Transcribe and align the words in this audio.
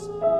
Jesus. 0.00 0.39